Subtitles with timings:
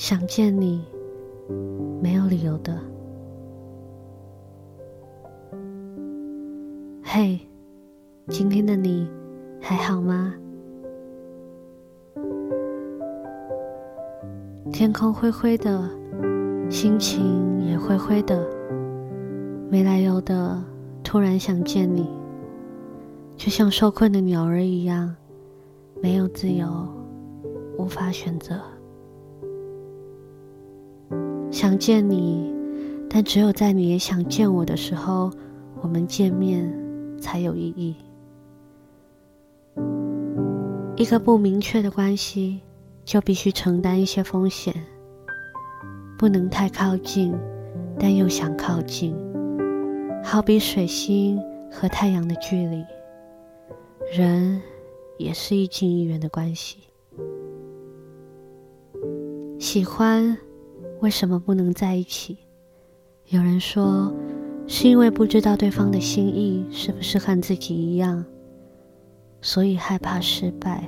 [0.00, 0.82] 想见你，
[2.00, 2.74] 没有理由的。
[7.02, 7.38] 嘿，
[8.26, 9.06] 今天的你
[9.60, 10.34] 还好吗？
[14.72, 15.86] 天空灰灰的，
[16.70, 18.42] 心情也灰灰的，
[19.68, 20.64] 没来由的
[21.04, 22.08] 突然想见你，
[23.36, 25.14] 就像受困的鸟儿一样，
[26.00, 26.88] 没有自由，
[27.76, 28.58] 无法选择。
[31.60, 32.50] 想见你，
[33.06, 35.30] 但只有在你也想见我的时候，
[35.82, 36.66] 我们见面
[37.20, 37.94] 才有意义。
[40.96, 42.62] 一个不明确的关系，
[43.04, 44.74] 就必须承担一些风险，
[46.16, 47.38] 不能太靠近，
[47.98, 49.14] 但又想靠近，
[50.24, 51.38] 好比水星
[51.70, 52.82] 和太阳的距离，
[54.16, 54.62] 人
[55.18, 56.78] 也是一近一远的关系。
[59.58, 60.38] 喜欢。
[61.00, 62.36] 为什么不能在一起？
[63.28, 64.12] 有人说，
[64.66, 68.22] 是因为不知道对方的心意是不是和自己一样，
[69.40, 70.84] 所以害怕失败，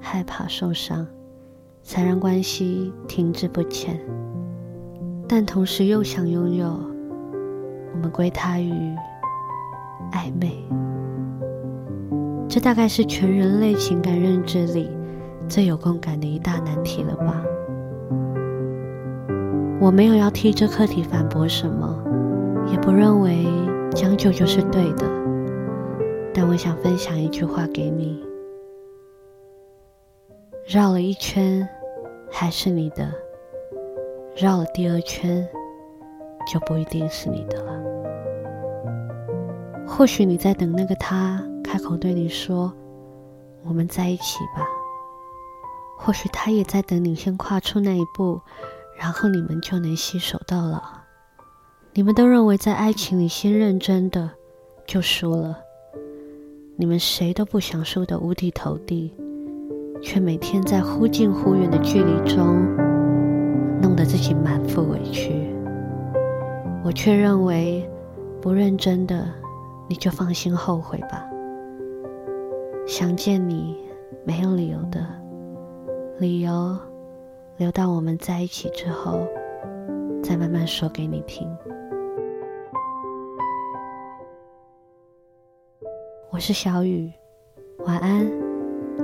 [0.00, 1.06] 害怕受伤，
[1.84, 4.00] 才让关系停滞不前。
[5.28, 6.66] 但同时又想拥有，
[7.94, 8.72] 我们归他于
[10.10, 10.64] 暧昧。
[12.48, 14.90] 这大概是全人类情感认知里
[15.48, 17.44] 最有共感的一大难题了吧？
[19.80, 22.02] 我没有要替这课题反驳什么，
[22.72, 23.46] 也不认为
[23.94, 25.08] 将就就是对的。
[26.34, 28.20] 但我想分享一句话给你：
[30.66, 31.66] 绕了一圈，
[32.28, 33.06] 还是你的；
[34.36, 35.46] 绕了第二圈，
[36.52, 37.80] 就不一定是你的了。
[39.86, 42.72] 或许你在等那个他开口对你说
[43.64, 44.66] ：“我们在一起吧。”
[45.96, 48.40] 或许他也在等你先跨出那一步。
[48.98, 50.82] 然后你们就能携手到老。
[51.94, 54.30] 你们都认为在爱情里先认真的
[54.86, 55.56] 就输了，
[56.76, 59.14] 你们谁都不想输得五体投地，
[60.02, 62.64] 却每天在忽近忽远的距离中
[63.80, 65.32] 弄得自己满腹委屈。
[66.84, 67.88] 我却认为
[68.40, 69.26] 不认真的
[69.88, 71.24] 你就放心后悔吧。
[72.86, 73.76] 想见你
[74.24, 75.06] 没有理由的，
[76.18, 76.76] 理由。
[77.58, 79.26] 留到我们在一起之后，
[80.22, 81.44] 再慢慢说给你听。
[86.30, 87.10] 我是小雨，
[87.84, 88.30] 晚安，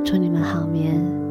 [0.04, 1.23] 祝你们好眠。